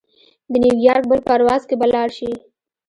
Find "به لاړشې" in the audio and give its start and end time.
1.79-2.31